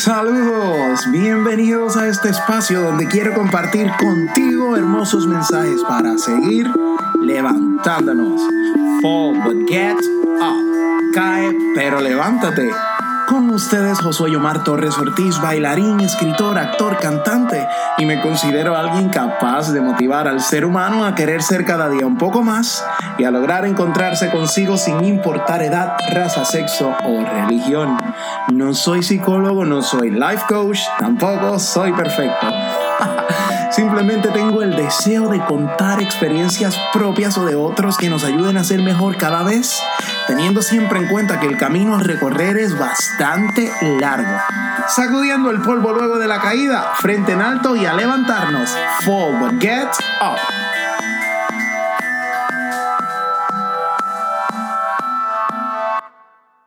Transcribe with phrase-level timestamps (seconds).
[0.00, 6.70] Saludos, bienvenidos a este espacio donde quiero compartir contigo hermosos mensajes para seguir
[7.20, 8.40] levantándonos.
[9.02, 9.96] Fall but get
[10.40, 11.12] up.
[11.12, 12.70] Cae pero levántate.
[13.28, 17.68] Con ustedes Josué Omar Torres Ortiz, bailarín, escritor, actor, cantante,
[17.98, 22.06] y me considero alguien capaz de motivar al ser humano a querer ser cada día
[22.06, 22.82] un poco más
[23.18, 27.98] y a lograr encontrarse consigo sin importar edad, raza, sexo o religión.
[28.50, 32.46] No soy psicólogo, no soy life coach, tampoco soy perfecto.
[33.70, 38.64] Simplemente tengo el deseo de contar experiencias propias o de otros que nos ayuden a
[38.64, 39.78] ser mejor cada vez,
[40.26, 44.32] teniendo siempre en cuenta que el camino a recorrer es bastante largo.
[44.88, 48.74] Sacudiendo el polvo luego de la caída, frente en alto y a levantarnos.
[49.60, 49.88] Get
[50.22, 50.38] up.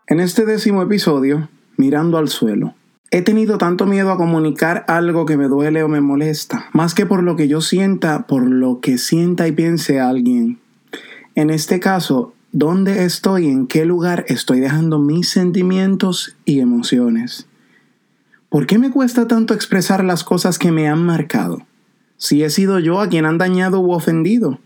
[0.06, 2.76] En este décimo episodio, mirando al suelo,
[3.14, 7.06] He tenido tanto miedo a comunicar algo que me duele o me molesta, más que
[7.06, 10.60] por lo que yo sienta, por lo que sienta y piense alguien.
[11.36, 13.48] En este caso, ¿dónde estoy?
[13.48, 17.48] ¿En qué lugar estoy dejando mis sentimientos y emociones?
[18.48, 21.64] ¿Por qué me cuesta tanto expresar las cosas que me han marcado?
[22.16, 24.60] Si he sido yo a quien han dañado u ofendido.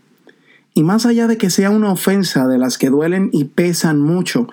[0.72, 4.46] Y más allá de que sea una ofensa de las que duelen y pesan mucho,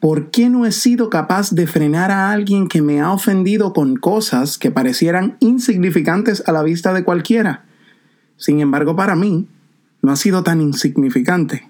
[0.00, 3.96] ¿Por qué no he sido capaz de frenar a alguien que me ha ofendido con
[3.96, 7.66] cosas que parecieran insignificantes a la vista de cualquiera?
[8.38, 9.46] Sin embargo, para mí,
[10.00, 11.68] no ha sido tan insignificante.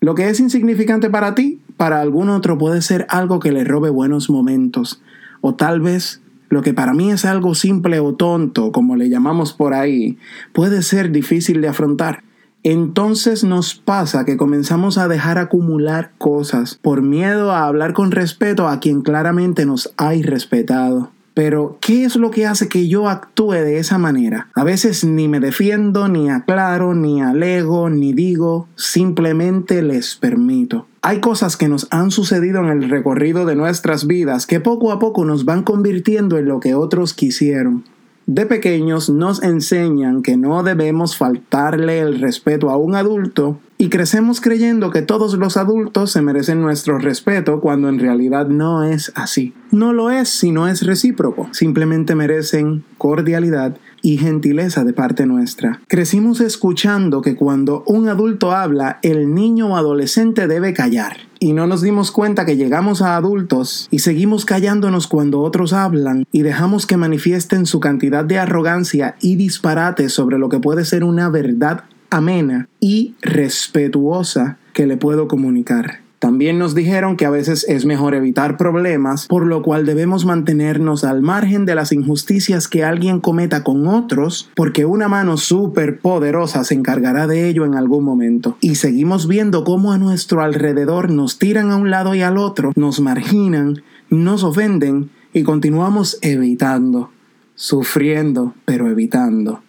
[0.00, 3.90] Lo que es insignificante para ti, para algún otro puede ser algo que le robe
[3.90, 5.00] buenos momentos,
[5.40, 9.52] o tal vez lo que para mí es algo simple o tonto, como le llamamos
[9.52, 10.18] por ahí,
[10.52, 12.25] puede ser difícil de afrontar.
[12.68, 18.66] Entonces nos pasa que comenzamos a dejar acumular cosas por miedo a hablar con respeto
[18.66, 21.12] a quien claramente nos ha irrespetado.
[21.32, 24.48] Pero, ¿qué es lo que hace que yo actúe de esa manera?
[24.52, 30.88] A veces ni me defiendo, ni aclaro, ni alego, ni digo, simplemente les permito.
[31.02, 34.98] Hay cosas que nos han sucedido en el recorrido de nuestras vidas que poco a
[34.98, 37.84] poco nos van convirtiendo en lo que otros quisieron
[38.26, 44.40] de pequeños nos enseñan que no debemos faltarle el respeto a un adulto y crecemos
[44.40, 49.54] creyendo que todos los adultos se merecen nuestro respeto cuando en realidad no es así.
[49.70, 55.80] No lo es si no es recíproco, simplemente merecen cordialidad y gentileza de parte nuestra.
[55.88, 61.25] Crecimos escuchando que cuando un adulto habla, el niño o adolescente debe callar.
[61.46, 66.24] Y no nos dimos cuenta que llegamos a adultos y seguimos callándonos cuando otros hablan
[66.32, 71.04] y dejamos que manifiesten su cantidad de arrogancia y disparate sobre lo que puede ser
[71.04, 76.05] una verdad amena y respetuosa que le puedo comunicar.
[76.18, 81.04] También nos dijeron que a veces es mejor evitar problemas, por lo cual debemos mantenernos
[81.04, 86.64] al margen de las injusticias que alguien cometa con otros, porque una mano súper poderosa
[86.64, 88.56] se encargará de ello en algún momento.
[88.60, 92.72] Y seguimos viendo cómo a nuestro alrededor nos tiran a un lado y al otro,
[92.76, 97.10] nos marginan, nos ofenden y continuamos evitando,
[97.54, 99.60] sufriendo, pero evitando.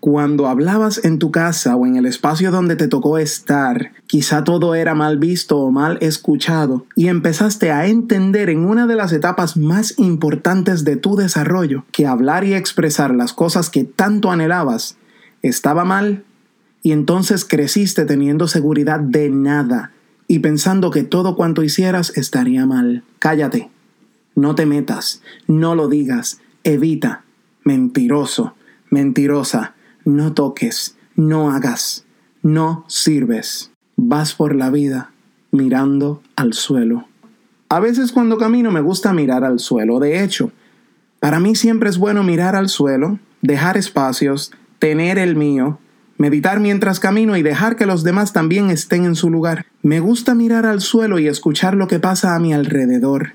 [0.00, 4.74] Cuando hablabas en tu casa o en el espacio donde te tocó estar, quizá todo
[4.74, 9.56] era mal visto o mal escuchado y empezaste a entender en una de las etapas
[9.56, 14.96] más importantes de tu desarrollo que hablar y expresar las cosas que tanto anhelabas
[15.42, 16.24] estaba mal
[16.82, 19.92] y entonces creciste teniendo seguridad de nada
[20.28, 23.02] y pensando que todo cuanto hicieras estaría mal.
[23.18, 23.70] Cállate,
[24.34, 27.24] no te metas, no lo digas, evita,
[27.64, 28.54] mentiroso,
[28.90, 29.75] mentirosa
[30.06, 32.06] no toques, no hagas,
[32.42, 33.72] no sirves.
[33.96, 35.10] Vas por la vida
[35.50, 37.08] mirando al suelo.
[37.68, 39.98] A veces cuando camino me gusta mirar al suelo.
[39.98, 40.52] De hecho,
[41.18, 45.80] para mí siempre es bueno mirar al suelo, dejar espacios, tener el mío,
[46.18, 49.66] meditar mientras camino y dejar que los demás también estén en su lugar.
[49.82, 53.32] Me gusta mirar al suelo y escuchar lo que pasa a mi alrededor,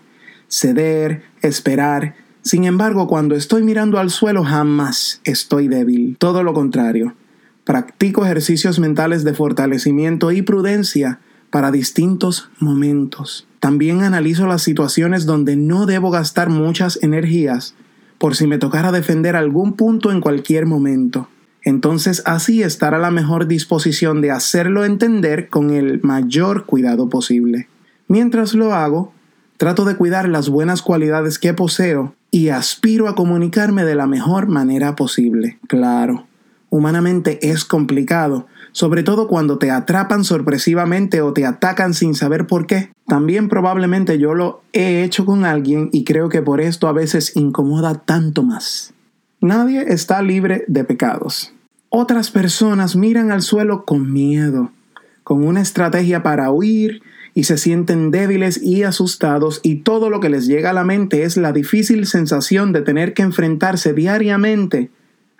[0.47, 7.14] ceder, esperar, sin embargo, cuando estoy mirando al suelo jamás estoy débil, todo lo contrario.
[7.66, 11.20] Practico ejercicios mentales de fortalecimiento y prudencia
[11.52, 13.47] para distintos momentos.
[13.59, 17.76] También analizo las situaciones donde no debo gastar muchas energías
[18.17, 21.28] por si me tocara defender algún punto en cualquier momento.
[21.64, 27.67] Entonces así estar a la mejor disposición de hacerlo entender con el mayor cuidado posible.
[28.08, 29.14] Mientras lo hago,
[29.58, 34.47] trato de cuidar las buenas cualidades que poseo y aspiro a comunicarme de la mejor
[34.47, 35.59] manera posible.
[35.67, 36.25] Claro,
[36.69, 42.66] humanamente es complicado, sobre todo cuando te atrapan sorpresivamente o te atacan sin saber por
[42.66, 42.91] qué.
[43.05, 47.35] También probablemente yo lo he hecho con alguien y creo que por esto a veces
[47.35, 48.93] incomoda tanto más.
[49.41, 51.53] Nadie está libre de pecados.
[51.89, 54.72] Otras personas miran al suelo con miedo,
[55.25, 57.01] con una estrategia para huir
[57.33, 61.23] y se sienten débiles y asustados y todo lo que les llega a la mente
[61.23, 64.89] es la difícil sensación de tener que enfrentarse diariamente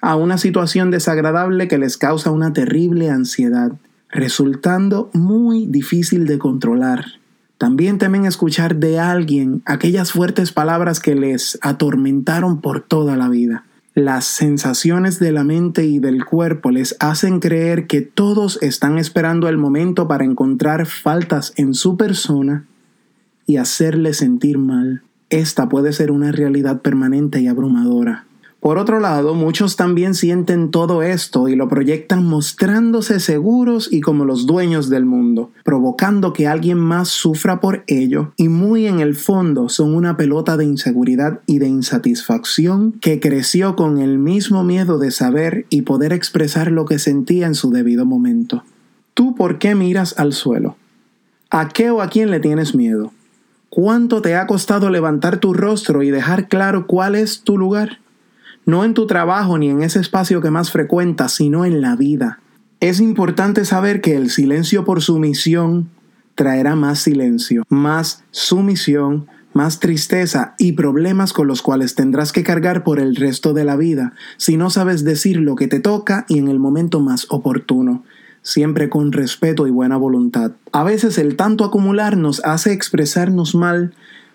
[0.02, 3.74] a una situación desagradable que les causa una terrible ansiedad,
[4.10, 7.06] resultando muy difícil de controlar.
[7.58, 13.66] También temen escuchar de alguien aquellas fuertes palabras que les atormentaron por toda la vida.
[13.94, 19.50] Las sensaciones de la mente y del cuerpo les hacen creer que todos están esperando
[19.50, 22.66] el momento para encontrar faltas en su persona
[23.46, 25.04] y hacerle sentir mal.
[25.30, 28.26] Esta puede ser una realidad permanente y abrumadora.
[28.62, 34.24] Por otro lado, muchos también sienten todo esto y lo proyectan mostrándose seguros y como
[34.24, 39.16] los dueños del mundo, provocando que alguien más sufra por ello y muy en el
[39.16, 45.00] fondo son una pelota de inseguridad y de insatisfacción que creció con el mismo miedo
[45.00, 48.64] de saber y poder expresar lo que sentía en su debido momento.
[49.16, 50.76] ¿Tú por qué miras al suelo?
[51.50, 53.12] ¿A qué o a quién le tienes miedo?
[53.72, 57.98] ¿Cuánto te ha costado levantar tu rostro y dejar claro cuál es tu lugar?
[58.66, 62.40] No en tu trabajo ni en ese espacio que más frecuentas, sino en la vida.
[62.80, 65.90] Es importante saber que el silencio por sumisión
[66.36, 72.84] traerá más silencio, más sumisión, más tristeza y problemas con los cuales tendrás que cargar
[72.84, 76.38] por el resto de la vida si no sabes decir lo que te toca y
[76.38, 78.04] en el momento más oportuno,
[78.42, 80.54] siempre con respeto y buena voluntad.
[80.72, 83.94] A veces el tanto acumular nos hace expresarnos mal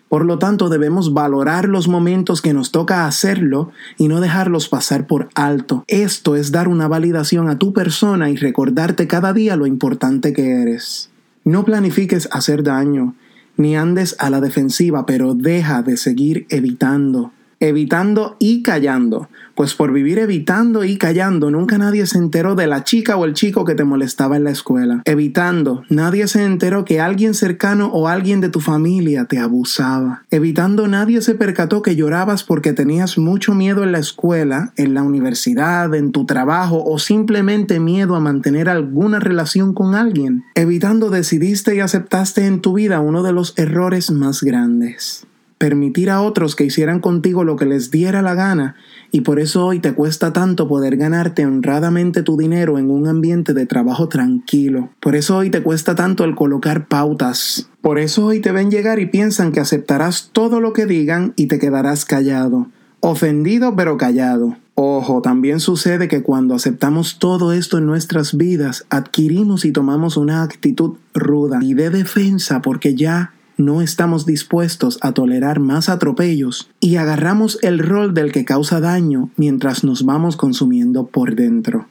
[0.08, 5.06] por lo tanto, debemos valorar los momentos que nos toca hacerlo y no dejarlos pasar
[5.06, 5.85] por alto.
[5.88, 10.62] Esto es dar una validación a tu persona y recordarte cada día lo importante que
[10.62, 11.11] eres.
[11.44, 13.14] No planifiques hacer daño,
[13.56, 19.93] ni andes a la defensiva, pero deja de seguir evitando evitando y callando, pues por
[19.93, 23.75] vivir evitando y callando nunca nadie se enteró de la chica o el chico que
[23.75, 25.03] te molestaba en la escuela.
[25.05, 30.25] Evitando, nadie se enteró que alguien cercano o alguien de tu familia te abusaba.
[30.31, 35.02] Evitando, nadie se percató que llorabas porque tenías mucho miedo en la escuela, en la
[35.02, 40.44] universidad, en tu trabajo o simplemente miedo a mantener alguna relación con alguien.
[40.55, 45.25] Evitando, decidiste y aceptaste en tu vida uno de los errores más grandes
[45.58, 48.76] permitir a otros que hicieran contigo lo que les diera la gana
[49.11, 53.55] y por eso hoy te cuesta tanto poder ganarte honradamente tu dinero en un ambiente
[53.55, 54.91] de trabajo tranquilo.
[55.00, 57.70] Por eso hoy te cuesta tanto el colocar pautas.
[57.81, 61.47] Por eso hoy te ven llegar y piensan que aceptarás todo lo que digan y
[61.47, 62.67] te quedarás callado.
[63.00, 64.56] Ofendido pero callado.
[64.75, 70.43] Ojo, también sucede que cuando aceptamos todo esto en nuestras vidas, adquirimos y tomamos una
[70.43, 76.97] actitud ruda y de defensa porque ya no estamos dispuestos a tolerar más atropellos y
[76.97, 81.87] agarramos el rol del que causa daño mientras nos vamos consumiendo por dentro.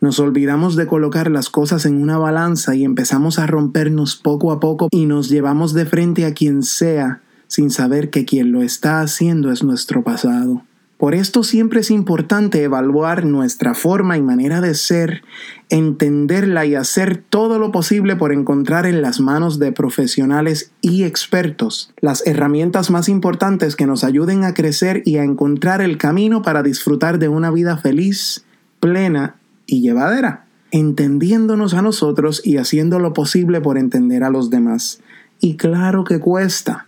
[0.00, 4.60] Nos olvidamos de colocar las cosas en una balanza y empezamos a rompernos poco a
[4.60, 9.00] poco y nos llevamos de frente a quien sea sin saber que quien lo está
[9.00, 10.62] haciendo es nuestro pasado.
[10.96, 15.22] Por esto siempre es importante evaluar nuestra forma y manera de ser,
[15.68, 21.92] entenderla y hacer todo lo posible por encontrar en las manos de profesionales y expertos
[22.00, 26.62] las herramientas más importantes que nos ayuden a crecer y a encontrar el camino para
[26.62, 28.44] disfrutar de una vida feliz,
[28.78, 29.34] plena
[29.66, 35.00] y llevadera, entendiéndonos a nosotros y haciendo lo posible por entender a los demás.
[35.40, 36.86] Y claro que cuesta.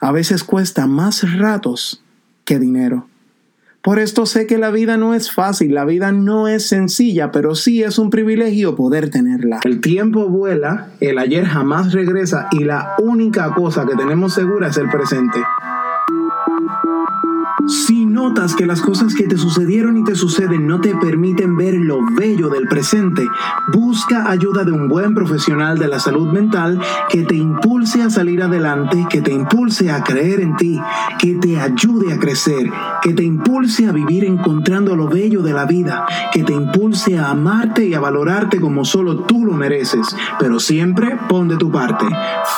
[0.00, 2.02] A veces cuesta más ratos
[2.44, 3.06] que dinero.
[3.82, 7.56] Por esto sé que la vida no es fácil, la vida no es sencilla, pero
[7.56, 9.58] sí es un privilegio poder tenerla.
[9.64, 14.76] El tiempo vuela, el ayer jamás regresa y la única cosa que tenemos segura es
[14.76, 15.40] el presente.
[17.66, 21.74] Si notas que las cosas que te sucedieron y te suceden no te permiten ver
[21.74, 23.26] lo bello del presente,
[23.72, 28.40] busca ayuda de un buen profesional de la salud mental que te impulse a salir
[28.40, 30.80] adelante, que te impulse a creer en ti,
[31.18, 32.70] que te ayude a crecer,
[33.02, 37.30] que te impulse a vivir encontrando lo bello de la vida, que te impulse a
[37.30, 42.06] amarte y a valorarte como solo tú lo mereces, pero siempre pon de tu parte.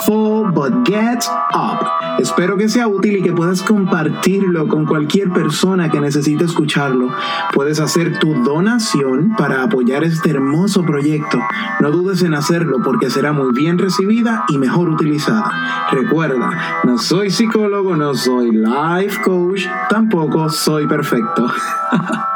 [0.05, 1.79] Fall but get up.
[2.19, 5.54] Espero que sea útil y que puedas compartirlo con cualquier persona
[5.91, 7.11] que necesite escucharlo.
[7.53, 11.39] Puedes hacer tu donación para apoyar este hermoso proyecto.
[11.81, 15.89] No dudes en hacerlo porque será muy bien recibida y mejor utilizada.
[15.93, 21.47] Recuerda, no soy psicólogo, no soy life coach, tampoco soy perfecto.